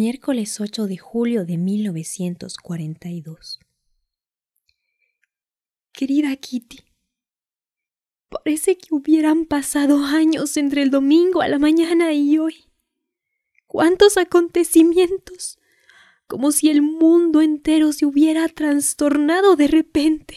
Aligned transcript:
Miércoles 0.00 0.60
8 0.60 0.86
de 0.86 0.96
julio 0.96 1.44
de 1.44 1.58
1942. 1.58 3.58
Querida 5.90 6.36
Kitty, 6.36 6.84
parece 8.28 8.78
que 8.78 8.94
hubieran 8.94 9.44
pasado 9.44 10.04
años 10.04 10.56
entre 10.56 10.82
el 10.82 10.92
domingo 10.92 11.42
a 11.42 11.48
la 11.48 11.58
mañana 11.58 12.12
y 12.12 12.38
hoy. 12.38 12.66
¿Cuántos 13.66 14.18
acontecimientos? 14.18 15.58
Como 16.28 16.52
si 16.52 16.70
el 16.70 16.80
mundo 16.80 17.42
entero 17.42 17.92
se 17.92 18.06
hubiera 18.06 18.46
trastornado 18.46 19.56
de 19.56 19.66
repente. 19.66 20.36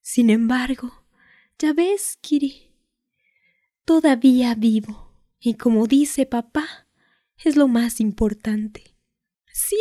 Sin 0.00 0.28
embargo, 0.28 1.04
ya 1.56 1.72
ves, 1.72 2.18
Kitty, 2.20 2.66
todavía 3.84 4.56
vivo, 4.56 5.14
y 5.38 5.54
como 5.54 5.86
dice 5.86 6.26
papá, 6.26 6.81
es 7.44 7.56
lo 7.56 7.68
más 7.68 8.00
importante. 8.00 8.96
Sí, 9.52 9.80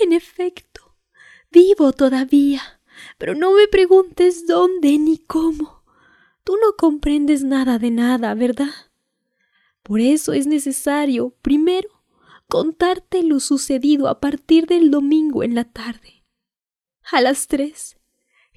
en 0.00 0.12
efecto, 0.12 0.96
vivo 1.50 1.92
todavía, 1.92 2.80
pero 3.18 3.34
no 3.34 3.52
me 3.52 3.68
preguntes 3.68 4.46
dónde 4.46 4.98
ni 4.98 5.18
cómo. 5.18 5.84
Tú 6.42 6.56
no 6.56 6.76
comprendes 6.76 7.42
nada 7.42 7.78
de 7.78 7.90
nada, 7.90 8.34
¿verdad? 8.34 8.72
Por 9.82 10.00
eso 10.00 10.32
es 10.32 10.46
necesario, 10.46 11.30
primero, 11.42 11.88
contarte 12.48 13.22
lo 13.22 13.40
sucedido 13.40 14.08
a 14.08 14.20
partir 14.20 14.66
del 14.66 14.90
domingo 14.90 15.42
en 15.42 15.54
la 15.54 15.64
tarde. 15.64 16.24
A 17.10 17.20
las 17.20 17.48
tres, 17.48 17.98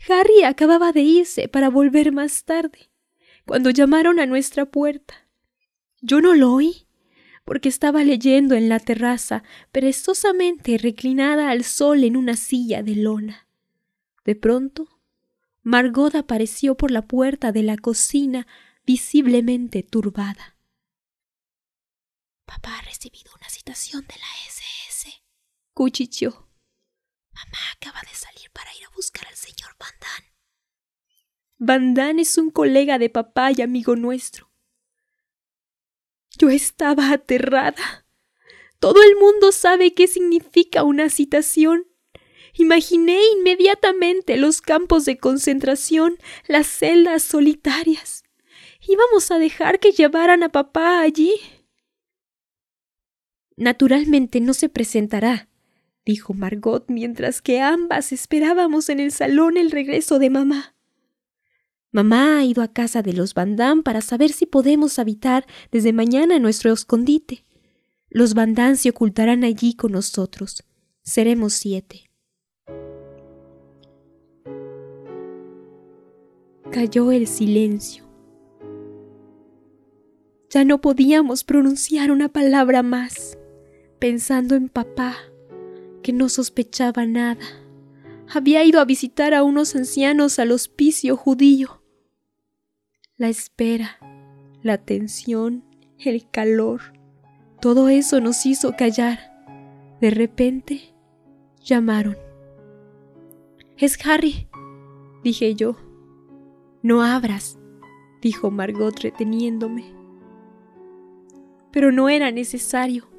Harry 0.07 0.43
acababa 0.43 0.91
de 0.91 1.01
irse 1.01 1.47
para 1.47 1.69
volver 1.69 2.11
más 2.11 2.45
tarde, 2.45 2.91
cuando 3.45 3.69
llamaron 3.69 4.19
a 4.19 4.25
nuestra 4.25 4.65
puerta. 4.65 5.27
Yo 6.01 6.21
no 6.21 6.33
lo 6.35 6.53
oí, 6.53 6.86
porque 7.47 7.69
estaba 7.69 8.03
leyendo 8.03 8.55
en 8.55 8.67
la 8.67 8.77
terraza, 8.77 9.41
perezosamente 9.71 10.77
reclinada 10.77 11.49
al 11.49 11.63
sol 11.63 12.03
en 12.03 12.17
una 12.17 12.35
silla 12.35 12.83
de 12.83 12.97
lona. 12.97 13.47
De 14.25 14.35
pronto, 14.35 14.99
Margot 15.63 16.13
apareció 16.15 16.75
por 16.75 16.91
la 16.91 17.03
puerta 17.03 17.53
de 17.53 17.63
la 17.63 17.77
cocina, 17.77 18.47
visiblemente 18.85 19.81
turbada. 19.81 20.57
Papá 22.45 22.79
ha 22.79 22.81
recibido 22.81 23.31
una 23.37 23.47
citación 23.47 24.01
de 24.01 24.15
la 24.15 24.27
SS, 24.49 25.23
cuchicheó. 25.73 26.49
Mamá 27.31 27.59
acaba 27.77 28.01
de 28.01 28.13
salir 28.13 28.51
para 28.51 28.75
ir 28.75 28.83
a 28.83 28.93
buscar 28.93 29.25
al 29.25 29.35
señor 29.35 29.73
Van 29.79 29.95
Damme. 30.01 30.33
Van 31.59 31.93
Damme 31.93 32.23
es 32.23 32.37
un 32.37 32.51
colega 32.51 32.99
de 32.99 33.09
papá 33.09 33.53
y 33.55 33.61
amigo 33.61 33.95
nuestro. 33.95 34.46
Yo 36.37 36.49
estaba 36.49 37.11
aterrada. 37.11 38.05
Todo 38.79 39.01
el 39.01 39.15
mundo 39.15 39.51
sabe 39.51 39.93
qué 39.93 40.07
significa 40.07 40.83
una 40.83 41.09
citación. 41.09 41.87
Imaginé 42.53 43.19
inmediatamente 43.37 44.37
los 44.37 44.61
campos 44.61 45.05
de 45.05 45.17
concentración, 45.17 46.17
las 46.47 46.67
celdas 46.67 47.23
solitarias. 47.23 48.23
Íbamos 48.87 49.31
a 49.31 49.39
dejar 49.39 49.79
que 49.79 49.91
llevaran 49.91 50.43
a 50.43 50.49
papá 50.49 51.01
allí. 51.01 51.33
Naturalmente 53.55 54.39
no 54.39 54.53
se 54.53 54.69
presentará, 54.69 55.49
dijo 56.05 56.35
Margot 56.35 56.85
mientras 56.87 57.41
que 57.41 57.59
ambas 57.61 58.11
esperábamos 58.11 58.89
en 58.89 58.99
el 58.99 59.11
salón 59.11 59.57
el 59.57 59.71
regreso 59.71 60.19
de 60.19 60.29
mamá. 60.29 60.76
Mamá 61.91 62.37
ha 62.37 62.45
ido 62.45 62.61
a 62.61 62.67
casa 62.67 63.01
de 63.01 63.13
los 63.13 63.33
Van 63.33 63.55
para 63.83 64.01
saber 64.01 64.31
si 64.31 64.45
podemos 64.45 64.99
habitar 64.99 65.45
desde 65.71 65.93
mañana 65.93 66.37
nuestro 66.39 66.71
escondite. 66.73 67.45
Los 68.09 68.33
Van 68.33 68.75
se 68.75 68.89
ocultarán 68.89 69.43
allí 69.43 69.73
con 69.73 69.93
nosotros. 69.93 70.63
Seremos 71.03 71.53
siete. 71.53 72.09
Cayó 76.71 77.11
el 77.11 77.27
silencio. 77.27 78.05
Ya 80.49 80.65
no 80.65 80.81
podíamos 80.81 81.43
pronunciar 81.43 82.11
una 82.11 82.29
palabra 82.29 82.83
más, 82.83 83.37
pensando 83.99 84.55
en 84.55 84.69
papá, 84.69 85.15
que 86.01 86.13
no 86.13 86.29
sospechaba 86.29 87.05
nada 87.05 87.45
había 88.29 88.63
ido 88.63 88.79
a 88.79 88.85
visitar 88.85 89.33
a 89.33 89.43
unos 89.43 89.75
ancianos 89.75 90.39
al 90.39 90.51
hospicio 90.51 91.15
judío. 91.15 91.76
La 93.19 93.29
espera, 93.29 93.97
la 94.61 94.77
tensión, 94.77 95.63
el 95.97 96.29
calor, 96.29 96.81
todo 97.59 97.89
eso 97.89 98.21
nos 98.21 98.45
hizo 98.45 98.75
callar. 98.77 99.17
De 99.99 100.11
repente, 100.11 100.93
llamaron. 101.63 102.15
Es 103.75 103.97
Harry, 104.05 104.47
dije 105.23 105.55
yo. 105.55 105.77
No 106.83 107.01
abras, 107.01 107.57
dijo 108.21 108.51
Margot 108.51 108.99
reteniéndome. 108.99 109.85
Pero 111.71 111.91
no 111.91 112.09
era 112.09 112.29
necesario. 112.29 113.09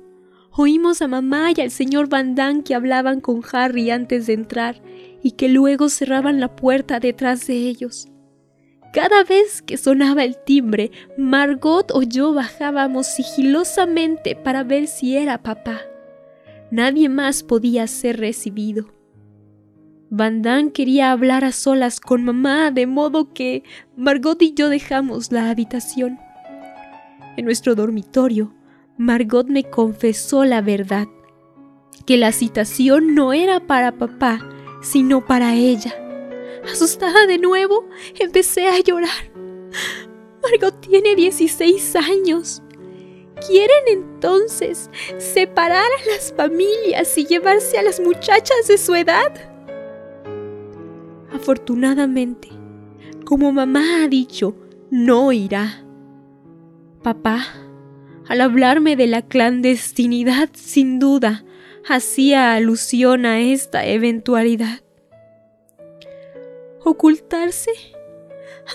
Oímos 0.52 1.02
a 1.02 1.08
mamá 1.08 1.50
y 1.56 1.60
al 1.60 1.72
señor 1.72 2.08
Van 2.08 2.36
Damme 2.36 2.62
que 2.62 2.76
hablaban 2.76 3.20
con 3.20 3.42
Harry 3.52 3.90
antes 3.90 4.28
de 4.28 4.34
entrar 4.34 4.80
y 5.24 5.32
que 5.32 5.48
luego 5.48 5.88
cerraban 5.88 6.38
la 6.38 6.54
puerta 6.54 7.00
detrás 7.00 7.48
de 7.48 7.54
ellos. 7.54 8.06
Cada 9.00 9.22
vez 9.22 9.62
que 9.62 9.76
sonaba 9.76 10.24
el 10.24 10.36
timbre, 10.36 10.90
Margot 11.16 11.92
o 11.92 12.02
yo 12.02 12.34
bajábamos 12.34 13.06
sigilosamente 13.06 14.34
para 14.34 14.64
ver 14.64 14.88
si 14.88 15.16
era 15.16 15.40
papá. 15.40 15.82
Nadie 16.72 17.08
más 17.08 17.44
podía 17.44 17.86
ser 17.86 18.18
recibido. 18.18 18.92
Van 20.10 20.42
Damme 20.42 20.72
quería 20.72 21.12
hablar 21.12 21.44
a 21.44 21.52
solas 21.52 22.00
con 22.00 22.24
mamá, 22.24 22.72
de 22.72 22.88
modo 22.88 23.32
que 23.32 23.62
Margot 23.96 24.42
y 24.42 24.52
yo 24.54 24.68
dejamos 24.68 25.30
la 25.30 25.48
habitación. 25.48 26.18
En 27.36 27.44
nuestro 27.44 27.76
dormitorio, 27.76 28.52
Margot 28.96 29.46
me 29.46 29.62
confesó 29.62 30.44
la 30.44 30.60
verdad, 30.60 31.06
que 32.04 32.16
la 32.16 32.32
citación 32.32 33.14
no 33.14 33.32
era 33.32 33.60
para 33.60 33.92
papá, 33.92 34.40
sino 34.82 35.24
para 35.24 35.54
ella. 35.54 36.07
Asustada 36.70 37.26
de 37.26 37.38
nuevo, 37.38 37.88
empecé 38.18 38.68
a 38.68 38.80
llorar. 38.80 39.32
Margot 40.42 40.80
tiene 40.80 41.14
16 41.14 41.96
años. 41.96 42.62
¿Quieren 43.46 43.84
entonces 43.86 44.90
separar 45.18 45.86
a 45.86 46.10
las 46.10 46.32
familias 46.32 47.16
y 47.16 47.26
llevarse 47.26 47.78
a 47.78 47.82
las 47.82 48.00
muchachas 48.00 48.66
de 48.66 48.78
su 48.78 48.94
edad? 48.94 49.32
Afortunadamente, 51.32 52.48
como 53.24 53.52
mamá 53.52 54.02
ha 54.02 54.08
dicho, 54.08 54.56
no 54.90 55.32
irá. 55.32 55.84
Papá 57.02 57.46
al 58.28 58.42
hablarme 58.42 58.94
de 58.94 59.06
la 59.06 59.22
clandestinidad, 59.22 60.50
sin 60.52 60.98
duda, 60.98 61.46
hacía 61.88 62.52
alusión 62.52 63.24
a 63.24 63.40
esta 63.40 63.86
eventualidad. 63.86 64.82
¿Ocultarse? 66.88 67.70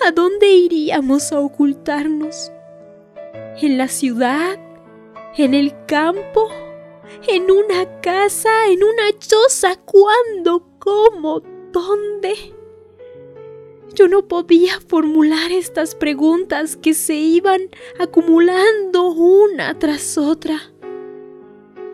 ¿A 0.06 0.12
dónde 0.12 0.46
iríamos 0.52 1.32
a 1.32 1.40
ocultarnos? 1.40 2.52
¿En 3.60 3.76
la 3.76 3.88
ciudad? 3.88 4.56
¿En 5.36 5.52
el 5.52 5.74
campo? 5.86 6.48
¿En 7.26 7.50
una 7.50 8.00
casa? 8.02 8.68
¿En 8.68 8.84
una 8.84 9.18
choza? 9.18 9.74
¿Cuándo? 9.84 10.64
¿Cómo? 10.78 11.42
¿Dónde? 11.72 12.54
Yo 13.94 14.06
no 14.06 14.28
podía 14.28 14.80
formular 14.80 15.50
estas 15.50 15.96
preguntas 15.96 16.76
que 16.76 16.94
se 16.94 17.16
iban 17.16 17.62
acumulando 17.98 19.08
una 19.08 19.76
tras 19.80 20.18
otra. 20.18 20.72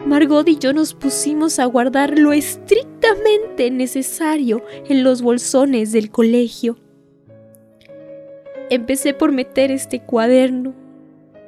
Margot 0.06 0.49
y 0.49 0.58
yo 0.58 0.73
nos 0.73 0.94
pusimos 0.94 1.58
a 1.58 1.67
guardar 1.67 2.19
lo 2.19 2.32
estrictamente 2.32 3.70
necesario 3.70 4.64
en 4.88 5.05
los 5.05 5.20
bolsones 5.20 5.93
del 5.93 6.11
colegio. 6.11 6.79
Empecé 8.70 9.12
por 9.12 9.31
meter 9.32 9.70
este 9.70 10.00
cuaderno, 10.00 10.75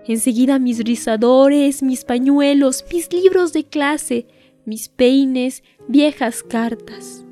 enseguida 0.06 0.58
mis 0.58 0.84
rizadores, 0.84 1.82
mis 1.82 2.04
pañuelos, 2.04 2.84
mis 2.92 3.10
libros 3.12 3.52
de 3.52 3.64
clase, 3.64 4.26
mis 4.66 4.88
peines, 4.88 5.62
viejas 5.88 6.42
cartas. 6.42 7.24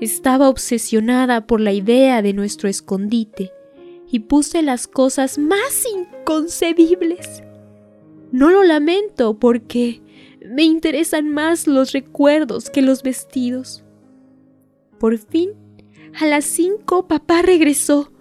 Estaba 0.00 0.48
obsesionada 0.50 1.46
por 1.46 1.60
la 1.60 1.72
idea 1.72 2.20
de 2.20 2.34
nuestro 2.34 2.68
escondite 2.68 3.50
y 4.10 4.20
puse 4.20 4.62
las 4.62 4.86
cosas 4.86 5.38
más 5.38 5.86
inconcebibles. 5.90 7.42
No 8.30 8.50
lo 8.50 8.64
lamento 8.64 9.38
porque 9.38 10.02
me 10.44 10.64
interesan 10.64 11.30
más 11.30 11.66
los 11.66 11.92
recuerdos 11.92 12.68
que 12.70 12.82
los 12.82 13.02
vestidos. 13.02 13.82
Por 14.98 15.18
fin, 15.18 15.50
a 16.20 16.26
las 16.26 16.44
cinco 16.44 17.08
papá 17.08 17.40
regresó. 17.42 18.12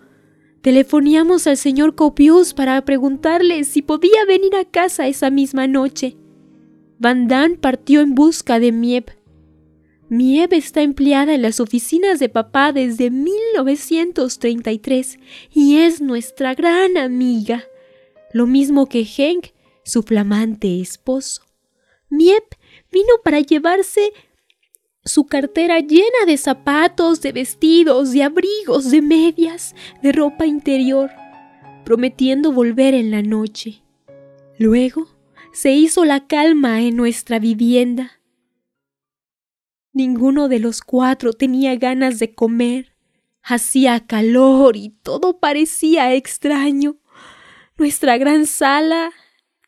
Telefoneamos 0.62 1.46
al 1.48 1.58
señor 1.58 1.96
Copius 1.96 2.54
para 2.54 2.86
preguntarle 2.86 3.66
si 3.66 3.82
podía 3.82 4.24
venir 4.26 4.56
a 4.56 4.64
casa 4.66 5.08
esa 5.08 5.30
misma 5.30 5.68
noche. 5.68 6.16
Van 7.00 7.28
Damme 7.28 7.58
partió 7.58 8.00
en 8.02 8.16
busca 8.16 8.60
de 8.60 8.72
Miep. 8.72 9.10
Miep 10.10 10.54
está 10.54 10.82
empleada 10.82 11.36
en 11.36 11.42
las 11.42 11.60
oficinas 11.60 12.20
de 12.20 12.30
papá 12.30 12.72
desde 12.72 13.10
1933 13.10 15.20
y 15.52 15.76
es 15.78 16.02
nuestra 16.02 16.54
gran 16.54 16.98
amiga, 16.98 17.64
lo 18.32 18.46
mismo 18.48 18.88
que 18.88 19.06
Henk, 19.06 19.48
su 19.84 20.04
flamante 20.04 20.80
esposo. 20.80 21.53
Miep 22.14 22.44
vino 22.92 23.14
para 23.24 23.40
llevarse 23.40 24.14
su 25.04 25.26
cartera 25.26 25.80
llena 25.80 26.26
de 26.28 26.38
zapatos, 26.38 27.22
de 27.22 27.32
vestidos, 27.32 28.12
de 28.12 28.22
abrigos, 28.22 28.92
de 28.92 29.02
medias, 29.02 29.76
de 30.04 30.12
ropa 30.12 30.46
interior, 30.46 31.10
prometiendo 31.84 32.52
volver 32.52 32.94
en 32.94 33.10
la 33.10 33.24
noche. 33.24 33.82
Luego 34.60 35.08
se 35.54 35.72
hizo 35.72 36.06
la 36.06 36.28
calma 36.28 36.82
en 36.82 36.96
nuestra 36.96 37.40
vivienda. 37.40 38.22
Ninguno 39.92 40.50
de 40.50 40.60
los 40.60 40.82
cuatro 40.82 41.34
tenía 41.34 41.76
ganas 41.78 42.20
de 42.20 42.36
comer. 42.36 42.96
Hacía 43.42 44.06
calor 44.06 44.78
y 44.78 44.90
todo 44.90 45.40
parecía 45.40 46.14
extraño. 46.14 46.98
Nuestra 47.76 48.18
gran 48.18 48.46
sala 48.46 49.12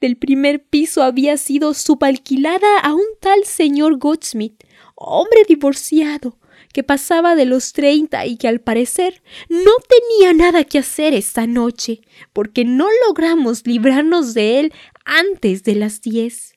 del 0.01 0.17
primer 0.17 0.63
piso 0.63 1.03
había 1.03 1.37
sido 1.37 1.73
subalquilada 1.73 2.79
a 2.79 2.93
un 2.93 3.05
tal 3.19 3.43
señor 3.45 3.97
Goldsmith, 3.97 4.63
hombre 4.95 5.43
divorciado, 5.47 6.37
que 6.73 6.83
pasaba 6.83 7.35
de 7.35 7.45
los 7.45 7.71
treinta 7.71 8.25
y 8.25 8.37
que 8.37 8.47
al 8.47 8.59
parecer 8.59 9.23
no 9.47 9.71
tenía 9.87 10.33
nada 10.33 10.65
que 10.65 10.79
hacer 10.79 11.13
esta 11.13 11.47
noche, 11.47 12.01
porque 12.33 12.65
no 12.65 12.87
logramos 13.07 13.65
librarnos 13.65 14.33
de 14.33 14.59
él 14.59 14.73
antes 15.05 15.63
de 15.63 15.75
las 15.75 16.01
diez. 16.01 16.55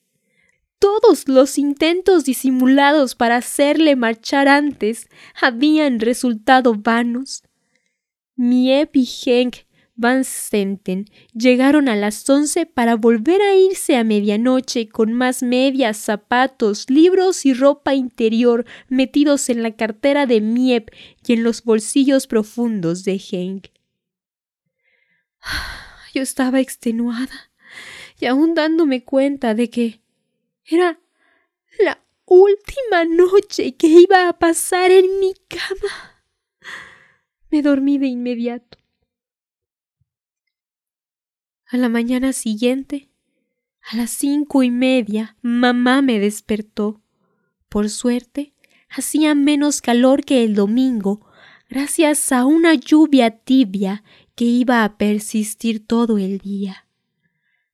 Todos 0.81 1.29
los 1.29 1.58
intentos 1.58 2.25
disimulados 2.25 3.14
para 3.14 3.37
hacerle 3.37 3.96
marchar 3.96 4.49
antes 4.49 5.08
habían 5.41 6.00
resultado 6.00 6.75
vanos. 6.75 7.43
Miep 8.37 8.94
y 8.94 9.08
Henk 9.25 9.68
Van 10.00 10.24
Stenten 10.24 11.06
llegaron 11.34 11.88
a 11.88 11.96
las 11.96 12.30
once 12.30 12.66
para 12.66 12.94
volver 12.94 13.42
a 13.42 13.56
irse 13.56 13.96
a 13.96 14.04
medianoche 14.04 14.88
con 14.88 15.12
más 15.12 15.42
medias, 15.42 15.96
zapatos, 15.96 16.88
libros 16.88 17.44
y 17.44 17.52
ropa 17.52 17.94
interior 17.94 18.64
metidos 18.88 19.48
en 19.48 19.64
la 19.64 19.74
cartera 19.74 20.26
de 20.26 20.40
Miep 20.40 20.90
y 21.26 21.32
en 21.32 21.42
los 21.42 21.64
bolsillos 21.64 22.28
profundos 22.28 23.02
de 23.02 23.20
Henk. 23.20 23.66
Yo 26.14 26.22
estaba 26.22 26.60
extenuada 26.60 27.50
y 28.20 28.26
aún 28.26 28.54
dándome 28.54 29.02
cuenta 29.02 29.54
de 29.54 29.68
que 29.68 30.00
era 30.64 31.00
la 31.80 32.00
última 32.24 33.04
noche 33.04 33.74
que 33.74 33.88
iba 33.88 34.28
a 34.28 34.38
pasar 34.38 34.92
en 34.92 35.18
mi 35.18 35.34
cama. 35.48 36.22
Me 37.50 37.62
dormí 37.62 37.98
de 37.98 38.06
inmediato. 38.06 38.78
A 41.70 41.76
la 41.76 41.91
mañana 41.91 42.32
siguiente, 42.32 43.11
a 43.91 43.99
las 43.99 44.09
cinco 44.09 44.62
y 44.62 44.70
media, 44.70 45.37
mamá 45.43 46.00
me 46.00 46.19
despertó. 46.19 47.03
Por 47.69 47.91
suerte, 47.91 48.55
hacía 48.88 49.35
menos 49.35 49.82
calor 49.82 50.25
que 50.25 50.44
el 50.44 50.55
domingo, 50.55 51.26
gracias 51.69 52.32
a 52.32 52.47
una 52.47 52.73
lluvia 52.73 53.29
tibia 53.31 54.03
que 54.35 54.47
iba 54.47 54.82
a 54.82 54.97
persistir 54.97 55.87
todo 55.87 56.17
el 56.17 56.38
día. 56.38 56.87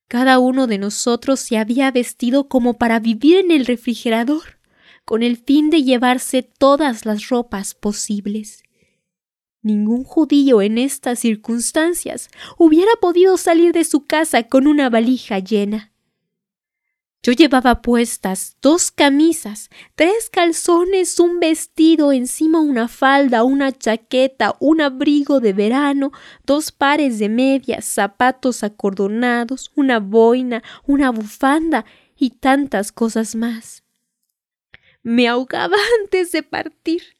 Cada 0.08 0.40
uno 0.40 0.66
de 0.66 0.78
nosotros 0.78 1.38
se 1.38 1.56
había 1.56 1.92
vestido 1.92 2.48
como 2.48 2.78
para 2.78 2.98
vivir 2.98 3.36
en 3.36 3.52
el 3.52 3.64
refrigerador, 3.64 4.58
con 5.04 5.22
el 5.22 5.36
fin 5.36 5.70
de 5.70 5.84
llevarse 5.84 6.42
todas 6.42 7.06
las 7.06 7.28
ropas 7.28 7.74
posibles. 7.74 8.63
Ningún 9.64 10.04
judío 10.04 10.60
en 10.60 10.76
estas 10.76 11.20
circunstancias 11.20 12.28
hubiera 12.58 12.92
podido 13.00 13.38
salir 13.38 13.72
de 13.72 13.84
su 13.84 14.04
casa 14.04 14.42
con 14.42 14.66
una 14.66 14.90
valija 14.90 15.38
llena. 15.38 15.90
Yo 17.22 17.32
llevaba 17.32 17.80
puestas 17.80 18.58
dos 18.60 18.90
camisas, 18.90 19.70
tres 19.94 20.28
calzones, 20.28 21.18
un 21.18 21.40
vestido, 21.40 22.12
encima 22.12 22.60
una 22.60 22.88
falda, 22.88 23.42
una 23.42 23.72
chaqueta, 23.72 24.54
un 24.60 24.82
abrigo 24.82 25.40
de 25.40 25.54
verano, 25.54 26.12
dos 26.44 26.70
pares 26.70 27.18
de 27.18 27.30
medias, 27.30 27.86
zapatos 27.86 28.62
acordonados, 28.64 29.72
una 29.74 29.98
boina, 29.98 30.62
una 30.86 31.08
bufanda 31.10 31.86
y 32.18 32.32
tantas 32.32 32.92
cosas 32.92 33.34
más. 33.34 33.82
Me 35.02 35.26
ahogaba 35.26 35.78
antes 36.02 36.32
de 36.32 36.42
partir 36.42 37.14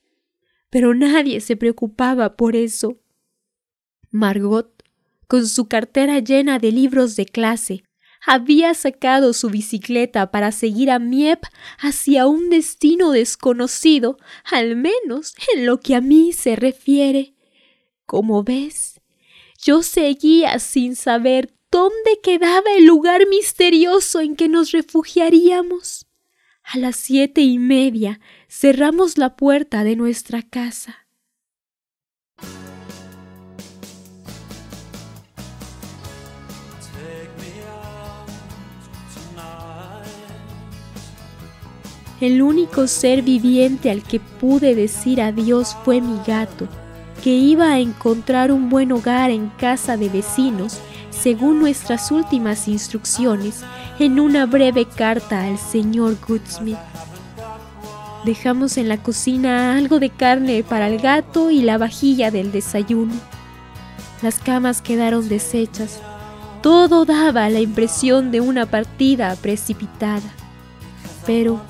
pero 0.75 0.93
nadie 0.93 1.41
se 1.41 1.55
preocupaba 1.55 2.35
por 2.35 2.57
eso. 2.57 2.99
Margot, 4.11 4.83
con 5.29 5.47
su 5.47 5.69
cartera 5.69 6.19
llena 6.19 6.59
de 6.59 6.73
libros 6.73 7.15
de 7.15 7.27
clase, 7.27 7.85
había 8.27 8.75
sacado 8.75 9.35
su 9.35 9.51
bicicleta 9.51 10.33
para 10.33 10.51
seguir 10.51 10.91
a 10.91 10.99
Miep 10.99 11.45
hacia 11.79 12.27
un 12.27 12.51
destino 12.51 13.13
desconocido, 13.13 14.19
al 14.43 14.75
menos 14.75 15.35
en 15.55 15.65
lo 15.65 15.79
que 15.79 15.95
a 15.95 16.01
mí 16.01 16.33
se 16.33 16.57
refiere. 16.57 17.35
Como 18.05 18.43
ves, 18.43 19.01
yo 19.63 19.85
seguía 19.85 20.59
sin 20.59 20.97
saber 20.97 21.55
dónde 21.71 22.19
quedaba 22.21 22.73
el 22.77 22.85
lugar 22.85 23.29
misterioso 23.29 24.21
en 24.21 24.35
que 24.35 24.49
nos 24.49 24.73
refugiaríamos. 24.73 26.09
A 26.65 26.79
las 26.79 26.97
siete 26.97 27.43
y 27.43 27.59
media 27.59 28.21
cerramos 28.49 29.19
la 29.19 29.37
puerta 29.37 29.85
de 29.85 29.97
nuestra 29.97 30.43
casa. 30.43 31.07
El 42.21 42.41
único 42.41 42.87
ser 42.87 43.21
viviente 43.23 43.91
al 43.91 44.03
que 44.03 44.19
pude 44.19 44.75
decir 44.75 45.21
adiós 45.21 45.77
fue 45.85 46.01
mi 46.01 46.19
gato, 46.27 46.67
que 47.23 47.31
iba 47.31 47.73
a 47.73 47.81
encontrar 47.81 48.51
un 48.51 48.71
buen 48.71 48.93
hogar 48.93 49.31
en 49.31 49.51
casa 49.51 49.99
de 49.99 50.09
vecinos, 50.09 50.81
según 51.11 51.59
nuestras 51.59 52.11
últimas 52.11 52.67
instrucciones, 52.67 53.63
en 53.99 54.19
una 54.19 54.47
breve 54.47 54.87
carta 54.87 55.45
al 55.45 55.59
señor 55.59 56.17
Goodsmith. 56.27 56.79
Dejamos 58.25 58.77
en 58.77 58.89
la 58.89 59.03
cocina 59.03 59.77
algo 59.77 60.01
de 60.01 60.11
carne 60.11 60.65
para 60.65 60.89
el 60.89 60.99
gato 60.99 61.51
y 61.51 61.63
la 61.63 61.79
vajilla 61.79 62.31
del 62.31 62.51
desayuno. 62.51 63.15
Las 64.23 64.39
camas 64.41 64.83
quedaron 64.83 65.29
deshechas. 65.29 66.01
Todo 66.63 67.05
daba 67.05 67.49
la 67.51 67.61
impresión 67.61 68.31
de 68.31 68.41
una 68.41 68.67
partida 68.67 69.37
precipitada. 69.37 70.29
Pero, 71.27 71.61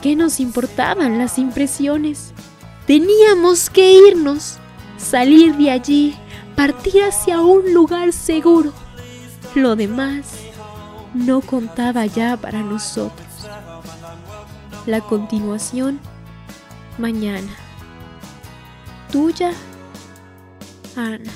¿qué 0.00 0.16
nos 0.16 0.40
importaban 0.40 1.18
las 1.18 1.38
impresiones? 1.38 2.32
Teníamos 2.86 3.68
que 3.70 3.92
irnos, 4.08 4.56
salir 4.96 5.54
de 5.56 5.70
allí, 5.70 6.14
partir 6.56 7.02
hacia 7.02 7.42
un 7.42 7.74
lugar 7.74 8.12
seguro. 8.12 8.72
Lo 9.54 9.76
demás 9.76 10.39
no 11.14 11.40
contaba 11.40 12.06
ya 12.06 12.36
para 12.36 12.62
nosotros. 12.62 13.26
La 14.86 15.00
continuación 15.00 16.00
mañana. 16.98 17.50
Tuya, 19.10 19.52
Ana. 20.96 21.30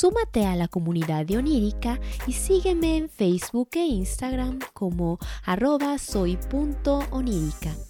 Súmate 0.00 0.46
a 0.46 0.56
la 0.56 0.66
comunidad 0.66 1.26
de 1.26 1.36
Onírica 1.36 2.00
y 2.26 2.32
sígueme 2.32 2.96
en 2.96 3.10
Facebook 3.10 3.68
e 3.74 3.84
Instagram 3.84 4.58
como 4.72 5.18
arroba 5.44 5.98
soy.onírica. 5.98 7.89